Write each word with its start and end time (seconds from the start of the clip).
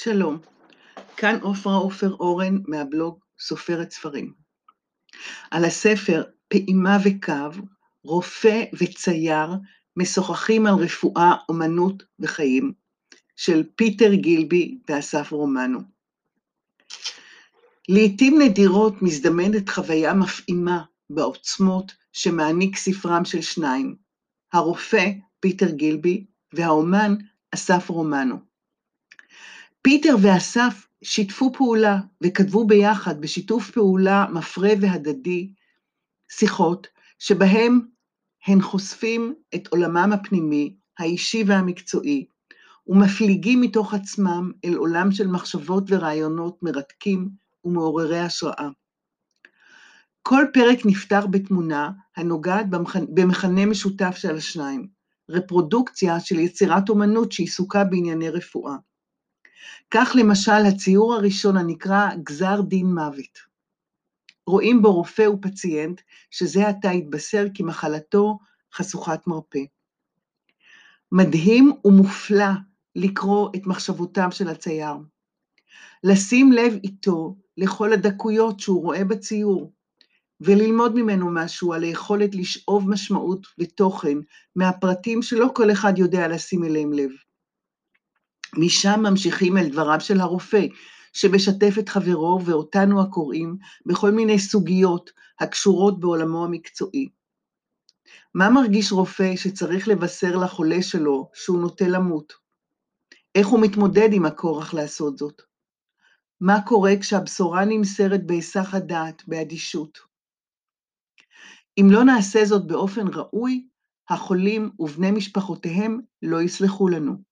שלום, 0.00 0.38
כאן 1.16 1.38
עופרה 1.42 1.76
עופר 1.76 2.12
אורן 2.12 2.58
מהבלוג 2.68 3.18
סופרת 3.40 3.90
ספרים. 3.90 4.32
על 5.50 5.64
הספר 5.64 6.24
פעימה 6.48 6.98
וקו, 7.04 7.62
רופא 8.04 8.64
וצייר 8.72 9.48
משוחחים 9.96 10.66
על 10.66 10.74
רפואה, 10.74 11.34
אומנות 11.48 12.02
וחיים, 12.18 12.72
של 13.36 13.62
פיטר 13.76 14.14
גילבי 14.14 14.78
ואסף 14.88 15.32
רומנו. 15.32 15.80
לעתים 17.88 18.38
נדירות 18.42 19.02
מזדמנת 19.02 19.68
חוויה 19.68 20.14
מפעימה 20.14 20.82
בעוצמות 21.10 21.92
שמעניק 22.12 22.76
ספרם 22.76 23.24
של 23.24 23.40
שניים, 23.40 23.96
הרופא 24.52 25.10
פיטר 25.40 25.70
גילבי 25.70 26.26
והאומן 26.52 27.14
אסף 27.54 27.88
רומנו. 27.88 28.47
פיטר 29.82 30.16
ואסף 30.22 30.86
שיתפו 31.02 31.52
פעולה 31.52 31.98
וכתבו 32.24 32.66
ביחד, 32.66 33.20
בשיתוף 33.20 33.70
פעולה 33.70 34.26
מפרה 34.32 34.70
והדדי, 34.80 35.52
שיחות 36.30 36.86
שבהם 37.18 37.80
הן 38.46 38.60
חושפים 38.62 39.34
את 39.54 39.66
עולמם 39.66 40.10
הפנימי, 40.12 40.76
האישי 40.98 41.44
והמקצועי, 41.46 42.26
ומפליגים 42.86 43.60
מתוך 43.60 43.94
עצמם 43.94 44.52
אל 44.64 44.74
עולם 44.74 45.12
של 45.12 45.26
מחשבות 45.26 45.84
ורעיונות 45.88 46.62
מרתקים 46.62 47.28
ומעוררי 47.64 48.20
השראה. 48.20 48.68
כל 50.22 50.44
פרק 50.52 50.78
נפתח 50.84 51.24
בתמונה 51.30 51.90
הנוגעת 52.16 52.66
במכנה 53.14 53.66
משותף 53.66 54.16
של 54.16 54.36
השניים, 54.36 54.88
רפרודוקציה 55.30 56.20
של 56.20 56.38
יצירת 56.38 56.88
אומנות 56.88 57.32
שעיסוקה 57.32 57.84
בענייני 57.84 58.30
רפואה. 58.30 58.76
כך 59.90 60.12
למשל 60.14 60.66
הציור 60.68 61.14
הראשון 61.14 61.56
הנקרא 61.56 62.08
גזר 62.24 62.60
דין 62.60 62.86
מוות. 62.86 63.38
רואים 64.46 64.82
בו 64.82 64.92
רופא 64.92 65.22
ופציינט, 65.22 66.00
שזה 66.30 66.68
עתה 66.68 66.90
התבשר 66.90 67.46
כי 67.54 67.62
מחלתו 67.62 68.38
חשוכת 68.74 69.26
מרפא. 69.26 69.64
מדהים 71.12 71.72
ומופלא 71.84 72.50
לקרוא 72.96 73.50
את 73.56 73.66
מחשבותיו 73.66 74.28
של 74.30 74.48
הצייר. 74.48 74.94
לשים 76.04 76.52
לב 76.52 76.72
איתו 76.84 77.36
לכל 77.56 77.92
הדקויות 77.92 78.60
שהוא 78.60 78.82
רואה 78.82 79.04
בציור, 79.04 79.72
וללמוד 80.40 80.94
ממנו 80.94 81.30
משהו 81.30 81.72
על 81.72 81.82
היכולת 81.82 82.34
לשאוב 82.34 82.90
משמעות 82.90 83.46
ותוכן 83.58 84.18
מהפרטים 84.56 85.22
שלא 85.22 85.48
כל 85.54 85.72
אחד 85.72 85.98
יודע 85.98 86.28
לשים 86.28 86.64
אליהם 86.64 86.92
לב. 86.92 87.10
משם 88.56 89.00
ממשיכים 89.02 89.56
אל 89.56 89.68
דבריו 89.68 90.00
של 90.00 90.20
הרופא, 90.20 90.66
שמשתף 91.12 91.74
את 91.78 91.88
חברו 91.88 92.40
ואותנו 92.44 93.02
הקוראים 93.02 93.56
בכל 93.86 94.10
מיני 94.10 94.38
סוגיות 94.38 95.10
הקשורות 95.40 96.00
בעולמו 96.00 96.44
המקצועי. 96.44 97.08
מה 98.34 98.50
מרגיש 98.50 98.92
רופא 98.92 99.36
שצריך 99.36 99.88
לבשר 99.88 100.36
לחולה 100.36 100.82
שלו 100.82 101.30
שהוא 101.34 101.60
נוטה 101.60 101.88
למות? 101.88 102.32
איך 103.34 103.46
הוא 103.46 103.60
מתמודד 103.60 104.08
עם 104.12 104.26
הכורח 104.26 104.74
לעשות 104.74 105.18
זאת? 105.18 105.42
מה 106.40 106.62
קורה 106.66 106.92
כשהבשורה 107.00 107.64
נמסרת 107.64 108.26
בהיסח 108.26 108.74
הדעת, 108.74 109.22
באדישות? 109.28 109.98
אם 111.80 111.86
לא 111.90 112.04
נעשה 112.04 112.44
זאת 112.44 112.66
באופן 112.66 113.06
ראוי, 113.14 113.68
החולים 114.08 114.70
ובני 114.78 115.10
משפחותיהם 115.10 116.00
לא 116.22 116.42
יסלחו 116.42 116.88
לנו. 116.88 117.27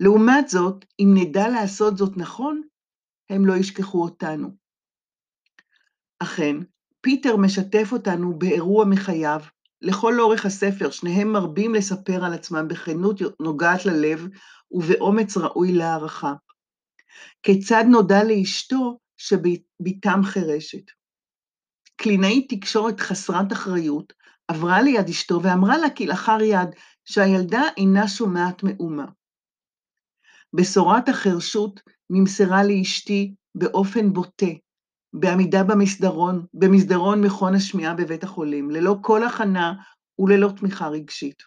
לעומת 0.00 0.48
זאת, 0.48 0.84
אם 1.00 1.10
נדע 1.14 1.48
לעשות 1.48 1.96
זאת 1.96 2.16
נכון, 2.16 2.62
הם 3.30 3.46
לא 3.46 3.54
ישכחו 3.56 4.02
אותנו. 4.02 4.48
אכן, 6.18 6.56
פיטר 7.00 7.36
משתף 7.36 7.88
אותנו 7.92 8.38
באירוע 8.38 8.84
מחייו, 8.84 9.40
לכל 9.82 10.20
אורך 10.20 10.46
הספר, 10.46 10.90
שניהם 10.90 11.32
מרבים 11.32 11.74
לספר 11.74 12.24
על 12.24 12.32
עצמם 12.32 12.68
בכנות 12.68 13.20
נוגעת 13.40 13.86
ללב 13.86 14.28
ובאומץ 14.70 15.36
ראוי 15.36 15.72
להערכה. 15.72 16.34
כיצד 17.42 17.84
נודע 17.88 18.24
לאשתו 18.24 18.98
שבתם 19.16 20.20
חירשת. 20.24 20.90
קלינאית 21.96 22.54
תקשורת 22.54 23.00
חסרת 23.00 23.52
אחריות 23.52 24.12
עברה 24.48 24.82
ליד 24.82 25.08
אשתו 25.08 25.42
ואמרה 25.42 25.78
לה 25.78 25.90
כלאחר 25.90 26.38
יד 26.42 26.68
שהילדה 27.04 27.62
אינה 27.76 28.08
שומעת 28.08 28.62
מאומה. 28.62 29.06
בשורת 30.52 31.08
החרשות 31.08 31.80
נמסרה 32.10 32.64
לאשתי 32.64 33.34
באופן 33.54 34.12
בוטה, 34.12 34.46
בעמידה 35.12 35.64
במסדרון, 35.64 36.46
במסדרון 36.54 37.24
מכון 37.24 37.54
השמיעה 37.54 37.94
בבית 37.94 38.24
החולים, 38.24 38.70
ללא 38.70 38.96
כל 39.02 39.22
הכנה 39.22 39.74
וללא 40.18 40.48
תמיכה 40.56 40.88
רגשית. 40.88 41.42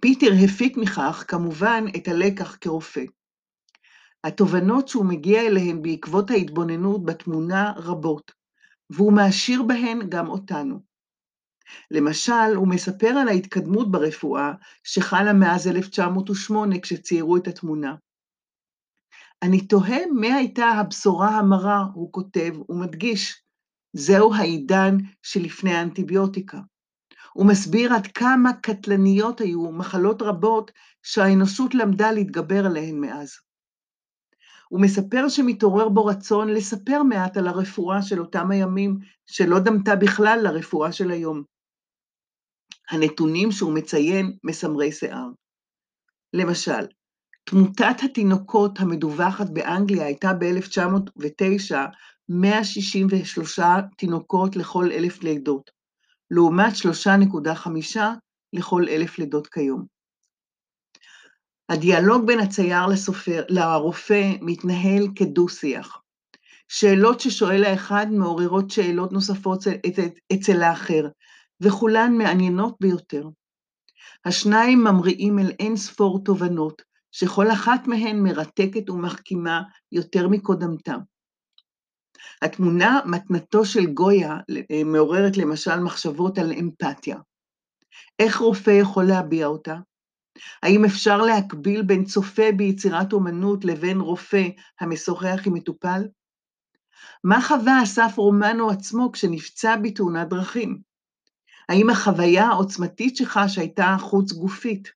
פיטר 0.00 0.30
הפיק 0.44 0.76
מכך, 0.76 1.24
כמובן, 1.28 1.84
את 1.96 2.08
הלקח 2.08 2.56
כרופא. 2.60 3.02
התובנות 4.24 4.88
שהוא 4.88 5.04
מגיע 5.04 5.46
אליהן 5.46 5.82
בעקבות 5.82 6.30
ההתבוננות 6.30 7.04
בתמונה 7.04 7.72
רבות, 7.76 8.32
והוא 8.90 9.12
מעשיר 9.12 9.62
בהן 9.62 10.00
גם 10.08 10.28
אותנו. 10.28 10.91
למשל, 11.90 12.54
הוא 12.56 12.68
מספר 12.68 13.08
על 13.08 13.28
ההתקדמות 13.28 13.90
ברפואה 13.90 14.52
שחלה 14.84 15.32
מאז 15.32 15.68
1908 15.68 16.78
כשציירו 16.78 17.36
את 17.36 17.48
התמונה. 17.48 17.94
אני 19.42 19.66
תוהה 19.66 19.98
מה 20.14 20.34
הייתה 20.34 20.64
הבשורה 20.64 21.28
המרה, 21.28 21.84
הוא 21.94 22.12
כותב 22.12 22.52
ומדגיש, 22.68 23.42
זהו 23.92 24.34
העידן 24.34 24.96
שלפני 25.22 25.74
האנטיביוטיקה. 25.74 26.58
הוא 27.32 27.46
מסביר 27.46 27.94
עד 27.94 28.06
כמה 28.06 28.52
קטלניות 28.62 29.40
היו 29.40 29.72
מחלות 29.72 30.22
רבות 30.22 30.70
שהאנושות 31.02 31.74
למדה 31.74 32.12
להתגבר 32.12 32.66
עליהן 32.66 33.00
מאז. 33.00 33.32
הוא 34.68 34.80
מספר 34.80 35.28
שמתעורר 35.28 35.88
בו 35.88 36.06
רצון 36.06 36.48
לספר 36.48 37.02
מעט 37.02 37.36
על 37.36 37.48
הרפואה 37.48 38.02
של 38.02 38.20
אותם 38.20 38.50
הימים, 38.50 38.98
שלא 39.26 39.58
דמתה 39.58 39.96
בכלל 39.96 40.38
לרפואה 40.42 40.92
של 40.92 41.10
היום. 41.10 41.42
הנתונים 42.92 43.52
שהוא 43.52 43.72
מציין 43.74 44.36
מסמרי 44.44 44.92
שיער. 44.92 45.28
למשל, 46.32 46.86
תמותת 47.44 47.96
התינוקות 48.04 48.80
המדווחת 48.80 49.50
באנגליה 49.50 50.06
הייתה 50.06 50.32
ב-1909 50.32 51.74
163 52.28 53.58
תינוקות 53.96 54.56
לכל 54.56 54.88
אלף 54.92 55.22
לידות, 55.22 55.70
לעומת 56.30 56.72
3.5 56.74 57.98
לכל 58.52 58.84
אלף 58.88 59.18
לידות 59.18 59.46
כיום. 59.46 59.84
הדיאלוג 61.68 62.26
בין 62.26 62.40
הצייר 62.40 62.86
לסופר, 62.86 63.44
לרופא 63.48 64.32
מתנהל 64.40 65.08
כדו-שיח. 65.16 65.98
שאלות 66.68 67.20
ששואל 67.20 67.64
האחד 67.64 68.06
מעוררות 68.10 68.70
שאלות 68.70 69.12
נוספות 69.12 69.64
אצל 70.32 70.62
האחר, 70.62 71.08
וכולן 71.62 72.12
מעניינות 72.18 72.76
ביותר. 72.80 73.28
השניים 74.24 74.84
ממריאים 74.84 75.38
אל 75.38 75.50
אין 75.58 75.76
ספור 75.76 76.24
תובנות, 76.24 76.82
שכל 77.12 77.50
אחת 77.50 77.86
מהן 77.86 78.22
מרתקת 78.22 78.90
ומחכימה 78.90 79.62
יותר 79.92 80.28
מקודמתה. 80.28 80.94
התמונה 82.42 83.00
מתנתו 83.06 83.64
של 83.64 83.86
גויה 83.86 84.36
אה, 84.70 84.84
מעוררת 84.84 85.36
למשל 85.36 85.80
מחשבות 85.80 86.38
על 86.38 86.52
אמפתיה. 86.52 87.16
איך 88.18 88.36
רופא 88.36 88.70
יכול 88.70 89.04
להביע 89.04 89.46
אותה? 89.46 89.76
האם 90.62 90.84
אפשר 90.84 91.16
להקביל 91.16 91.82
בין 91.82 92.04
צופה 92.04 92.52
ביצירת 92.56 93.12
אומנות 93.12 93.64
לבין 93.64 94.00
רופא 94.00 94.48
המשוחח 94.80 95.46
עם 95.46 95.54
מטופל? 95.54 96.02
מה 97.24 97.42
חווה 97.42 97.82
אסף 97.82 98.12
רומנו 98.16 98.70
עצמו 98.70 99.12
כשנפצע 99.12 99.76
בתאונת 99.76 100.28
דרכים? 100.28 100.91
האם 101.72 101.90
החוויה 101.90 102.46
העוצמתית 102.46 103.16
שחש 103.16 103.58
הייתה 103.58 103.96
חוץ 104.00 104.32
גופית? 104.32 104.88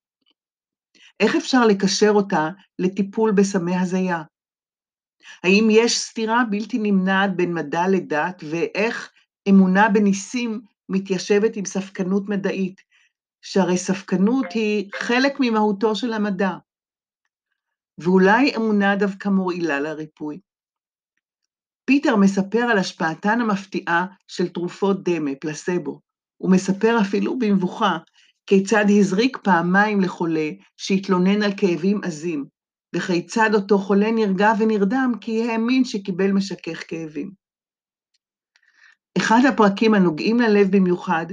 איך 1.20 1.37
אפשר 1.37 1.67
לקשר 1.67 2.11
אותה 2.11 2.49
לטיפול 2.78 3.32
בסמי 3.32 3.76
הזיה? 3.76 4.23
האם 5.44 5.69
יש 5.70 5.99
סתירה 5.99 6.43
בלתי 6.50 6.78
נמנעת 6.78 7.37
בין 7.37 7.55
מדע 7.55 7.88
לדת, 7.88 8.44
ואיך 8.50 9.12
אמונה 9.49 9.88
בניסים 9.88 10.61
מתיישבת 10.88 11.56
עם 11.56 11.64
ספקנות 11.64 12.28
מדעית, 12.28 12.81
שהרי 13.43 13.78
ספקנות 13.78 14.46
היא 14.55 14.90
חלק 14.94 15.32
ממהותו 15.40 15.96
של 15.96 16.12
המדע. 16.12 16.52
ואולי 17.99 18.56
אמונה 18.56 18.96
דווקא 18.96 19.28
מועילה 19.28 19.81
לריפוי. 19.81 20.40
פיטר 21.84 22.17
מספר 22.17 22.62
על 22.70 22.78
השפעתן 22.78 23.40
המפתיעה 23.40 24.06
של 24.28 24.49
תרופות 24.49 25.02
דמה, 25.02 25.31
פלסבו, 25.40 26.05
הוא 26.36 26.50
מספר 26.50 26.98
אפילו 27.00 27.38
במבוכה 27.38 27.98
כיצד 28.46 28.84
הזריק 28.98 29.36
פעמיים 29.36 30.00
לחולה 30.00 30.50
שהתלונן 30.76 31.42
על 31.42 31.52
כאבים 31.56 32.00
עזים, 32.04 32.44
וכיצד 32.94 33.50
אותו 33.54 33.78
חולה 33.78 34.10
נרגע 34.10 34.52
ונרדם 34.58 35.12
כי 35.20 35.50
האמין 35.50 35.84
שקיבל 35.84 36.32
משכך 36.32 36.82
כאבים. 36.88 37.30
אחד 39.18 39.40
הפרקים 39.48 39.94
הנוגעים 39.94 40.40
ללב 40.40 40.76
במיוחד 40.76 41.26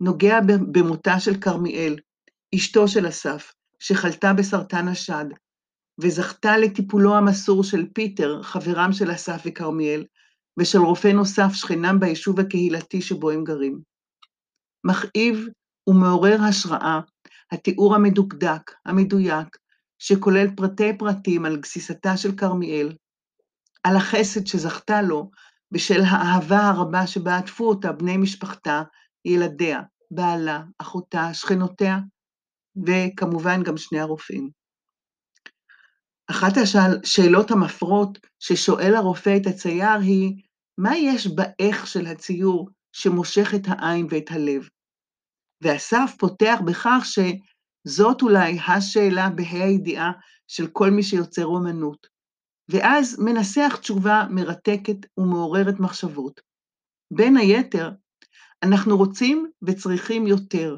נוגע 0.00 0.40
במותה 0.72 1.20
של 1.20 1.40
כרמיאל, 1.40 1.96
אשתו 2.54 2.88
של 2.88 3.08
אסף, 3.08 3.52
שחלתה 3.78 4.32
בסרטן 4.32 4.88
השד, 4.88 5.24
וזכתה 6.00 6.58
לטיפולו 6.58 7.16
המסור 7.16 7.64
של 7.64 7.86
פיטר, 7.94 8.42
חברם 8.42 8.92
של 8.92 9.12
אסף 9.12 9.42
וכרמיאל, 9.46 10.04
ושל 10.58 10.78
רופא 10.78 11.08
נוסף, 11.08 11.50
שכנם 11.52 12.00
ביישוב 12.00 12.40
הקהילתי 12.40 13.02
שבו 13.02 13.30
הם 13.30 13.44
גרים. 13.44 13.80
מכאיב 14.84 15.48
ומעורר 15.86 16.42
השראה 16.48 17.00
התיאור 17.52 17.94
המדוקדק, 17.94 18.70
המדויק, 18.86 19.56
שכולל 19.98 20.46
פרטי 20.56 20.98
פרטים 20.98 21.44
על 21.44 21.56
גסיסתה 21.56 22.16
של 22.16 22.36
כרמיאל, 22.36 22.92
על 23.84 23.96
החסד 23.96 24.46
שזכתה 24.46 25.02
לו 25.02 25.30
בשל 25.72 26.00
האהבה 26.00 26.68
הרבה 26.68 27.06
שבה 27.06 27.36
עטפו 27.36 27.68
אותה 27.68 27.92
בני 27.92 28.16
משפחתה, 28.16 28.82
ילדיה, 29.24 29.80
בעלה, 30.10 30.62
אחותה, 30.78 31.34
שכנותיה, 31.34 31.98
וכמובן 32.86 33.62
גם 33.62 33.76
שני 33.76 34.00
הרופאים. 34.00 34.50
אחת 36.30 36.52
השאלות 36.56 37.50
המפרות 37.50 38.18
ששואל 38.38 38.94
הרופא 38.94 39.36
את 39.36 39.46
הצייר 39.46 40.00
היא, 40.00 40.42
מה 40.78 40.96
יש 40.96 41.26
באיך 41.26 41.86
של 41.86 42.06
הציור 42.06 42.70
שמושך 42.92 43.54
את 43.54 43.62
העין 43.66 44.06
ואת 44.10 44.30
הלב? 44.30 44.68
ואסף 45.62 46.14
פותח 46.18 46.58
בכך 46.66 47.02
שזאת 47.04 48.22
אולי 48.22 48.58
השאלה 48.68 49.30
בה"א 49.30 49.62
הידיעה 49.62 50.12
של 50.48 50.66
כל 50.66 50.90
מי 50.90 51.02
שיוצר 51.02 51.46
אומנות, 51.46 52.06
ואז 52.68 53.18
מנסח 53.18 53.76
תשובה 53.80 54.26
מרתקת 54.30 54.96
ומעוררת 55.16 55.80
מחשבות. 55.80 56.40
בין 57.10 57.36
היתר, 57.36 57.90
אנחנו 58.62 58.96
רוצים 58.96 59.50
וצריכים 59.62 60.26
יותר, 60.26 60.76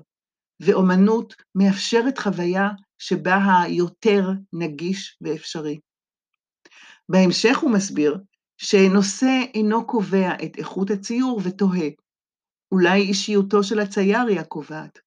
ואומנות 0.61 1.35
מאפשרת 1.55 2.19
חוויה 2.19 2.69
שבה 2.99 3.63
היותר 3.63 4.31
נגיש 4.53 5.19
ואפשרי. 5.21 5.81
בהמשך 7.09 7.59
הוא 7.59 7.71
מסביר 7.71 8.19
שנושא 8.57 9.41
אינו 9.55 9.87
קובע 9.87 10.35
את 10.45 10.59
איכות 10.59 10.91
הציור 10.91 11.41
ותוהה, 11.45 11.89
אולי 12.73 13.01
אישיותו 13.01 13.63
של 13.63 13.81
הצייר 13.81 14.27
היא 14.29 14.41
הקובעת. 14.41 14.99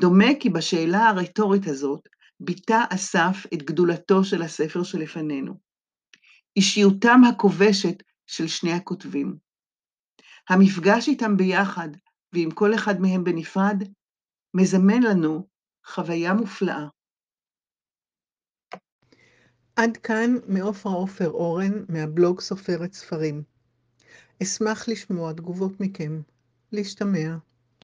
דומה 0.00 0.26
כי 0.40 0.50
בשאלה 0.50 1.08
הרטורית 1.08 1.66
הזאת 1.66 2.08
ביטא 2.40 2.78
אסף 2.90 3.36
את 3.54 3.62
גדולתו 3.62 4.24
של 4.24 4.42
הספר 4.42 4.82
שלפנינו, 4.82 5.60
אישיותם 6.56 7.20
הכובשת 7.28 8.02
של 8.26 8.48
שני 8.48 8.72
הכותבים. 8.72 9.36
המפגש 10.48 11.08
איתם 11.08 11.36
ביחד, 11.36 11.88
ועם 12.32 12.50
כל 12.50 12.74
אחד 12.74 12.94
מהם 13.00 13.24
בנפרד, 13.24 13.82
מזמן 14.54 15.02
לנו 15.02 15.48
חוויה 15.86 16.34
מופלאה. 16.34 16.86
עד 19.76 19.96
כאן 19.96 20.30
מעופרה 20.48 20.92
עופר 20.92 21.30
אורן, 21.30 21.72
מהבלוג 21.88 22.40
סופרת 22.40 22.92
ספרים. 22.92 23.53
אשמח 24.42 24.88
לשמוע 24.88 25.32
תגובות 25.32 25.80
מכם. 25.80 26.20
להשתמע. 26.72 27.36